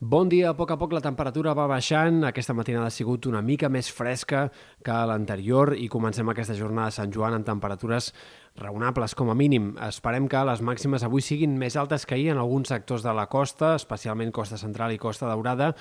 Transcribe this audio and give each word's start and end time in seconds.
Bon 0.00 0.28
dia, 0.30 0.52
a 0.52 0.54
poc 0.54 0.70
a 0.70 0.76
poc 0.78 0.92
la 0.94 1.00
temperatura 1.02 1.56
va 1.58 1.64
baixant, 1.66 2.20
aquesta 2.22 2.54
matinada 2.54 2.86
ha 2.86 2.94
sigut 2.94 3.26
una 3.26 3.40
mica 3.42 3.66
més 3.66 3.88
fresca 3.90 4.44
que 4.86 4.98
l'anterior 5.10 5.72
i 5.74 5.88
comencem 5.90 6.28
aquesta 6.30 6.54
jornada 6.54 6.92
de 6.92 6.94
Sant 6.94 7.10
Joan 7.10 7.34
amb 7.34 7.48
temperatures 7.48 8.12
raonables 8.62 9.16
com 9.18 9.32
a 9.32 9.34
mínim. 9.34 9.72
Esperem 9.88 10.28
que 10.30 10.44
les 10.46 10.62
màximes 10.62 11.02
avui 11.02 11.26
siguin 11.26 11.58
més 11.58 11.74
altes 11.74 12.06
que 12.06 12.14
ahir 12.14 12.30
en 12.30 12.38
alguns 12.38 12.70
sectors 12.70 13.02
de 13.02 13.10
la 13.10 13.26
costa, 13.26 13.72
especialment 13.74 14.30
costa 14.30 14.54
central 14.54 14.94
i 14.94 15.02
costa 15.02 15.26
daurada, 15.26 15.72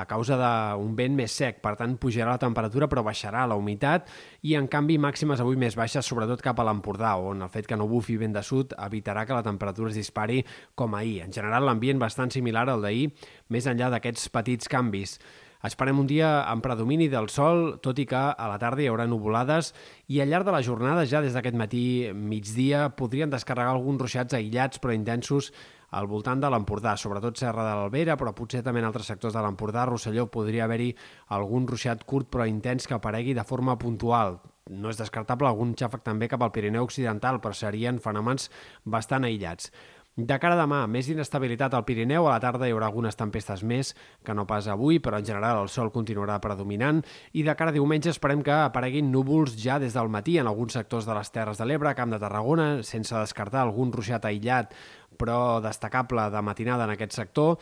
a 0.00 0.06
causa 0.08 0.38
d'un 0.40 0.94
vent 0.96 1.16
més 1.16 1.34
sec, 1.36 1.60
per 1.62 1.74
tant 1.78 1.96
pujarà 2.00 2.34
la 2.34 2.42
temperatura 2.42 2.88
però 2.90 3.04
baixarà 3.06 3.44
la 3.48 3.58
humitat 3.60 4.08
i 4.48 4.56
en 4.58 4.68
canvi 4.72 4.96
màximes 4.98 5.42
avui 5.42 5.58
més 5.60 5.76
baixes, 5.78 6.06
sobretot 6.06 6.42
cap 6.44 6.60
a 6.60 6.66
l'Empordà, 6.66 7.16
on 7.20 7.44
el 7.44 7.52
fet 7.52 7.68
que 7.68 7.78
no 7.78 7.88
bufi 7.90 8.16
vent 8.20 8.34
de 8.36 8.42
sud 8.46 8.74
evitarà 8.78 9.26
que 9.28 9.36
la 9.36 9.44
temperatura 9.46 9.92
es 9.92 10.00
dispari 10.00 10.42
com 10.74 10.96
ahir. 10.96 11.20
En 11.26 11.32
general 11.36 11.68
l'ambient 11.68 12.00
bastant 12.00 12.32
similar 12.32 12.68
al 12.68 12.82
d'ahir, 12.82 13.10
més 13.48 13.68
enllà 13.70 13.92
d'aquests 13.92 14.28
petits 14.32 14.70
canvis. 14.70 15.18
Esperem 15.60 15.98
un 16.00 16.06
dia 16.08 16.28
amb 16.48 16.64
predomini 16.64 17.10
del 17.12 17.26
sol, 17.28 17.74
tot 17.84 17.98
i 18.00 18.06
que 18.08 18.16
a 18.16 18.46
la 18.48 18.56
tarda 18.60 18.80
hi 18.80 18.86
haurà 18.88 19.04
nuvolades 19.04 19.74
i 20.08 20.22
al 20.22 20.30
llarg 20.32 20.48
de 20.48 20.54
la 20.54 20.62
jornada, 20.64 21.04
ja 21.04 21.20
des 21.20 21.36
d'aquest 21.36 21.58
matí 21.60 21.82
migdia, 22.16 22.86
podrien 22.96 23.28
descarregar 23.28 23.74
alguns 23.74 24.00
ruixats 24.00 24.38
aïllats 24.38 24.80
però 24.80 24.96
intensos 24.96 25.50
al 25.90 26.06
voltant 26.06 26.40
de 26.40 26.48
l'Empordà, 26.48 26.94
sobretot 26.96 27.36
Serra 27.36 27.66
de 27.66 27.74
l'Albera, 27.76 28.16
però 28.16 28.32
potser 28.32 28.62
també 28.64 28.80
en 28.80 28.88
altres 28.88 29.10
sectors 29.10 29.34
de 29.34 29.42
l'Empordà, 29.42 29.84
Rosselló, 29.90 30.28
podria 30.32 30.64
haver-hi 30.64 30.94
algun 31.36 31.66
ruixat 31.68 32.06
curt 32.08 32.30
però 32.30 32.46
intens 32.48 32.86
que 32.86 32.96
aparegui 32.96 33.34
de 33.34 33.44
forma 33.44 33.76
puntual. 33.76 34.38
No 34.70 34.88
és 34.88 35.00
descartable 35.00 35.50
algun 35.50 35.74
xàfec 35.74 36.04
també 36.06 36.28
cap 36.30 36.44
al 36.46 36.52
Pirineu 36.54 36.86
Occidental, 36.86 37.40
però 37.42 37.52
serien 37.52 37.98
fenòmens 37.98 38.48
bastant 38.86 39.26
aïllats. 39.26 39.72
De 40.20 40.36
cara 40.36 40.52
a 40.52 40.58
demà, 40.58 40.82
més 40.90 41.06
inestabilitat 41.08 41.72
al 41.72 41.86
Pirineu, 41.88 42.26
a 42.26 42.34
la 42.34 42.40
tarda 42.42 42.66
hi 42.68 42.74
haurà 42.74 42.90
algunes 42.90 43.16
tempestes 43.16 43.62
més 43.64 43.94
que 44.26 44.34
no 44.36 44.44
pas 44.44 44.66
avui, 44.68 44.98
però 45.00 45.16
en 45.16 45.24
general 45.24 45.62
el 45.62 45.70
sol 45.72 45.88
continuarà 45.94 46.36
predominant 46.44 46.98
i 47.32 47.44
de 47.46 47.54
cara 47.56 47.72
a 47.72 47.76
diumenge 47.76 48.10
esperem 48.12 48.42
que 48.44 48.52
apareguin 48.52 49.08
núvols 49.14 49.54
ja 49.56 49.78
des 49.80 49.96
del 49.96 50.10
matí 50.12 50.36
en 50.38 50.50
alguns 50.50 50.76
sectors 50.76 51.08
de 51.08 51.16
les 51.16 51.32
Terres 51.32 51.62
de 51.62 51.68
l'Ebre, 51.68 51.94
Camp 51.96 52.12
de 52.12 52.20
Tarragona, 52.20 52.68
sense 52.84 53.14
descartar 53.16 53.62
algun 53.62 53.94
ruixat 53.94 54.26
aïllat 54.28 54.74
però 55.16 55.60
destacable 55.64 56.28
de 56.32 56.42
matinada 56.44 56.84
en 56.84 56.96
aquest 56.98 57.16
sector. 57.16 57.56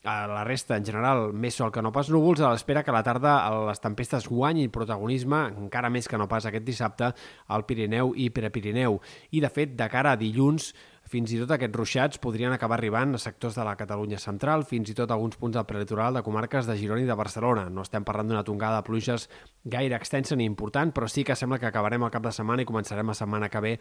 A 0.00 0.24
la 0.24 0.44
resta, 0.48 0.78
en 0.80 0.86
general, 0.88 1.34
més 1.36 1.58
sol 1.60 1.68
que 1.70 1.82
no 1.84 1.92
pas 1.92 2.08
núvols, 2.08 2.40
a 2.40 2.54
l'espera 2.54 2.80
que 2.82 2.88
a 2.90 2.94
la 2.96 3.02
tarda 3.04 3.34
les 3.68 3.82
tempestes 3.84 4.30
guanyin 4.32 4.72
protagonisme, 4.72 5.42
encara 5.66 5.90
més 5.92 6.08
que 6.08 6.16
no 6.16 6.26
pas 6.26 6.46
aquest 6.48 6.64
dissabte, 6.64 7.10
al 7.52 7.66
Pirineu 7.68 8.14
i 8.16 8.30
Prepirineu. 8.32 8.96
I, 9.30 9.42
de 9.44 9.50
fet, 9.52 9.76
de 9.76 9.90
cara 9.92 10.14
a 10.16 10.20
dilluns, 10.20 10.72
fins 11.10 11.32
i 11.34 11.40
tot 11.40 11.50
aquests 11.56 11.74
ruixats 11.74 12.20
podrien 12.22 12.52
acabar 12.54 12.76
arribant 12.78 13.16
a 13.16 13.18
sectors 13.18 13.56
de 13.58 13.64
la 13.66 13.74
Catalunya 13.74 14.18
central, 14.22 14.62
fins 14.62 14.92
i 14.92 14.94
tot 14.94 15.10
a 15.10 15.16
alguns 15.16 15.34
punts 15.40 15.56
del 15.56 15.66
prelitoral 15.66 16.14
de 16.14 16.22
comarques 16.22 16.68
de 16.68 16.76
Girona 16.78 17.02
i 17.02 17.08
de 17.08 17.16
Barcelona. 17.18 17.64
No 17.66 17.82
estem 17.82 18.06
parlant 18.06 18.30
d'una 18.30 18.44
tongada 18.46 18.78
de 18.78 18.86
pluges 18.86 19.26
gaire 19.64 19.98
extensa 19.98 20.38
ni 20.38 20.46
important, 20.46 20.92
però 20.94 21.08
sí 21.10 21.24
que 21.26 21.34
sembla 21.34 21.58
que 21.58 21.66
acabarem 21.66 22.06
el 22.06 22.12
cap 22.14 22.22
de 22.22 22.34
setmana 22.36 22.62
i 22.62 22.68
començarem 22.68 23.10
la 23.10 23.18
setmana 23.18 23.48
que 23.50 23.64
ve 23.64 23.72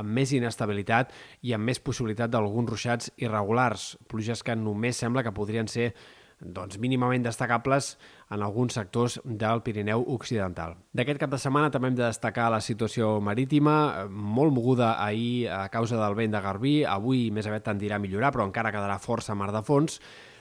amb 0.00 0.16
més 0.16 0.32
inestabilitat 0.32 1.12
i 1.44 1.52
amb 1.52 1.68
més 1.68 1.82
possibilitat 1.84 2.32
d'alguns 2.32 2.72
ruixats 2.72 3.12
irregulars, 3.20 3.98
pluges 4.08 4.40
que 4.42 4.56
només 4.56 4.96
sembla 4.96 5.26
que 5.26 5.36
podrien 5.36 5.68
ser 5.68 5.92
doncs, 6.40 6.78
mínimament 6.78 7.24
destacables 7.24 7.96
en 8.30 8.42
alguns 8.42 8.76
sectors 8.78 9.18
del 9.24 9.62
Pirineu 9.66 10.04
Occidental. 10.14 10.76
D'aquest 10.94 11.20
cap 11.22 11.32
de 11.32 11.40
setmana 11.42 11.72
també 11.74 11.90
hem 11.90 11.98
de 11.98 12.06
destacar 12.06 12.48
la 12.52 12.60
situació 12.64 13.16
marítima, 13.24 14.06
molt 14.08 14.54
moguda 14.54 14.94
ahir 15.02 15.48
a 15.50 15.66
causa 15.72 15.98
del 15.98 16.16
vent 16.18 16.34
de 16.34 16.42
Garbí, 16.44 16.74
avui 16.84 17.28
més 17.34 17.48
aviat 17.48 17.66
tendirà 17.72 17.98
a 17.98 18.02
millorar, 18.02 18.32
però 18.34 18.46
encara 18.46 18.72
quedarà 18.74 18.98
força 19.02 19.34
mar 19.34 19.50
de 19.54 19.64
fons, 19.66 19.98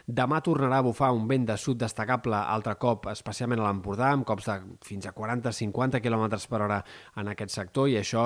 Demà 0.07 0.37
tornarà 0.39 0.77
a 0.79 0.83
bufar 0.85 1.09
un 1.11 1.25
vent 1.27 1.43
de 1.49 1.55
sud 1.59 1.81
destacable 1.81 2.37
altre 2.39 2.77
cop, 2.79 3.09
especialment 3.11 3.59
a 3.59 3.65
l'Empordà, 3.65 4.13
amb 4.15 4.23
cops 4.23 4.45
de 4.47 4.53
fins 4.87 5.03
a 5.03 5.11
40-50 5.11 5.99
km 5.99 6.23
per 6.47 6.61
hora 6.63 6.77
en 7.19 7.27
aquest 7.27 7.51
sector 7.51 7.89
i 7.91 7.97
això 7.99 8.21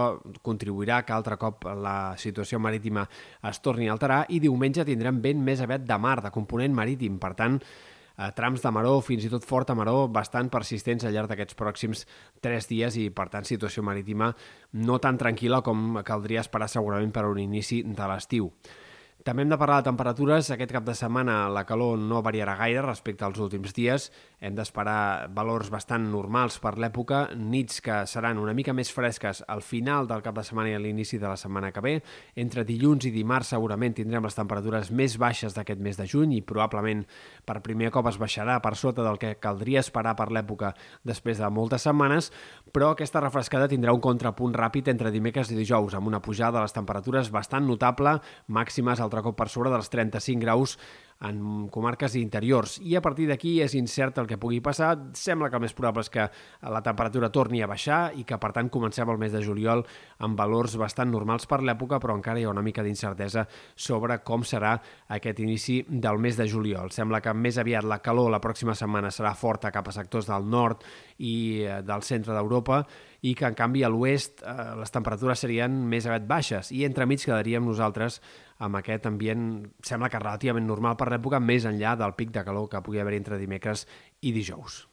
contribuirà 0.46 1.00
que 1.02 1.16
altre 1.16 1.40
cop 1.42 1.66
la 1.82 2.14
situació 2.22 2.60
marítima 2.62 3.08
es 3.50 3.62
torni 3.66 3.90
a 3.90 3.96
alterar 3.96 4.20
i 4.30 4.38
diumenge 4.44 4.86
tindrem 4.86 5.24
vent 5.24 5.42
més 5.42 5.64
aviat 5.66 5.88
de 5.90 5.98
mar, 5.98 6.20
de 6.22 6.30
component 6.30 6.78
marítim. 6.78 7.18
Per 7.18 7.34
tant, 7.34 7.58
eh, 7.58 8.30
trams 8.38 8.62
de 8.62 8.74
maró, 8.78 8.94
fins 9.02 9.26
i 9.26 9.34
tot 9.34 9.50
forta 9.50 9.74
maró, 9.74 10.06
bastant 10.08 10.54
persistents 10.54 11.04
al 11.10 11.18
llarg 11.18 11.34
d'aquests 11.34 11.58
pròxims 11.58 12.06
tres 12.46 12.70
dies 12.70 13.02
i, 13.02 13.10
per 13.10 13.26
tant, 13.34 13.50
situació 13.50 13.82
marítima 13.82 14.30
no 14.74 15.02
tan 15.02 15.18
tranquil·la 15.18 15.64
com 15.66 15.98
caldria 16.06 16.46
esperar 16.46 16.70
segurament 16.70 17.10
per 17.12 17.26
a 17.26 17.34
un 17.34 17.42
inici 17.42 17.82
de 17.82 18.14
l'estiu. 18.14 18.54
També 19.22 19.44
hem 19.44 19.52
de 19.52 19.58
parlar 19.62 19.84
de 19.84 19.86
temperatures. 19.86 20.48
Aquest 20.50 20.72
cap 20.74 20.86
de 20.88 20.96
setmana 20.98 21.44
la 21.54 21.62
calor 21.70 22.00
no 22.02 22.24
variarà 22.26 22.56
gaire 22.58 22.82
respecte 22.82 23.22
als 23.22 23.38
últims 23.38 23.76
dies. 23.78 24.08
Hem 24.42 24.56
d'esperar 24.58 25.28
valors 25.30 25.70
bastant 25.70 26.08
normals 26.10 26.56
per 26.58 26.72
l'època, 26.82 27.28
nits 27.38 27.84
que 27.86 28.00
seran 28.10 28.40
una 28.42 28.56
mica 28.58 28.74
més 28.74 28.90
fresques 28.90 29.44
al 29.46 29.62
final 29.62 30.10
del 30.10 30.24
cap 30.26 30.40
de 30.40 30.44
setmana 30.48 30.72
i 30.72 30.74
a 30.74 30.80
l'inici 30.82 31.20
de 31.22 31.28
la 31.30 31.38
setmana 31.38 31.70
que 31.72 31.84
ve. 31.86 31.92
Entre 32.34 32.64
dilluns 32.66 33.06
i 33.06 33.12
dimarts 33.14 33.52
segurament 33.54 33.94
tindrem 34.00 34.26
les 34.26 34.40
temperatures 34.40 34.90
més 34.90 35.20
baixes 35.22 35.54
d'aquest 35.54 35.86
mes 35.86 36.02
de 36.02 36.10
juny 36.10 36.34
i 36.40 36.42
probablement 36.42 37.06
per 37.46 37.60
primer 37.62 37.94
cop 37.94 38.10
es 38.10 38.18
baixarà 38.18 38.58
per 38.58 38.74
sota 38.74 39.06
del 39.06 39.22
que 39.22 39.36
caldria 39.38 39.86
esperar 39.86 40.16
per 40.18 40.32
l'època 40.34 40.74
després 41.06 41.38
de 41.38 41.52
moltes 41.54 41.86
setmanes, 41.86 42.32
però 42.74 42.96
aquesta 42.96 43.22
refrescada 43.22 43.70
tindrà 43.70 43.94
un 43.94 44.02
contrapunt 44.02 44.58
ràpid 44.58 44.90
entre 44.90 45.14
dimecres 45.14 45.54
i 45.54 45.62
dijous, 45.62 45.94
amb 45.94 46.10
una 46.10 46.26
pujada 46.26 46.58
de 46.58 46.66
les 46.66 46.74
temperatures 46.74 47.30
bastant 47.30 47.70
notable, 47.70 48.18
màximes 48.50 48.98
al 48.98 49.11
altre 49.12 49.24
cop 49.26 49.36
per 49.36 49.52
sobre 49.52 49.72
dels 49.74 49.92
35 49.92 50.40
graus 50.40 50.78
en 51.22 51.68
comarques 51.70 52.16
interiors 52.18 52.80
i 52.82 52.96
a 52.98 53.02
partir 53.06 53.28
d'aquí 53.30 53.60
és 53.62 53.76
incert 53.78 54.18
el 54.18 54.28
que 54.30 54.40
pugui 54.42 54.58
passar. 54.64 54.96
Sembla 55.14 55.52
que 55.52 55.60
el 55.60 55.66
més 55.68 55.76
probable 55.78 56.02
és 56.02 56.10
que 56.10 56.26
la 56.66 56.82
temperatura 56.82 57.30
torni 57.30 57.62
a 57.62 57.70
baixar 57.70 58.00
i 58.18 58.26
que 58.26 58.40
per 58.42 58.52
tant 58.56 58.72
comencem 58.74 59.10
el 59.10 59.20
mes 59.22 59.34
de 59.36 59.44
juliol 59.46 59.84
amb 60.26 60.40
valors 60.40 60.78
bastant 60.82 61.12
normals 61.14 61.46
per 61.46 61.62
l'època, 61.62 62.00
però 62.02 62.16
encara 62.18 62.42
hi 62.42 62.48
ha 62.48 62.54
una 62.54 62.66
mica 62.66 62.82
d'incertesa 62.82 63.46
sobre 63.76 64.18
com 64.26 64.42
serà 64.48 64.74
aquest 65.14 65.44
inici 65.46 65.82
del 65.88 66.18
mes 66.18 66.40
de 66.42 66.50
juliol. 66.50 66.90
Sembla 66.90 67.22
que 67.22 67.36
més 67.38 67.62
aviat 67.62 67.86
la 67.86 68.02
calor 68.02 68.32
la 68.32 68.42
pròxima 68.42 68.74
setmana 68.78 69.14
serà 69.14 69.36
forta 69.38 69.72
cap 69.72 69.88
a 69.88 69.96
sectors 69.96 70.30
del 70.32 70.50
nord 70.50 70.82
i 71.20 71.68
eh, 71.68 71.82
del 71.86 72.02
centre 72.08 72.34
d'Europa 72.34 72.82
i 73.22 73.34
que 73.38 73.46
en 73.46 73.58
canvi 73.58 73.84
a 73.86 73.90
l'oest 73.94 74.42
eh, 74.42 74.56
les 74.80 74.94
temperatures 74.94 75.44
serien 75.46 75.74
més 75.90 76.08
aviat 76.10 76.28
baixes 76.30 76.72
i 76.74 76.86
entremig 76.88 77.24
quedaríem 77.24 77.66
nosaltres 77.66 78.20
amb 78.62 78.78
aquest 78.78 79.08
ambient, 79.10 79.50
sembla 79.86 80.10
que 80.10 80.22
relativament 80.22 80.68
normal 80.70 80.98
per 80.98 81.10
l'època, 81.10 81.42
més 81.42 81.66
enllà 81.70 81.96
del 81.98 82.16
pic 82.18 82.34
de 82.34 82.46
calor 82.46 82.70
que 82.70 82.84
pugui 82.86 83.02
haver 83.02 83.18
entre 83.18 83.42
dimecres 83.42 83.88
i 84.22 84.34
dijous. 84.34 84.91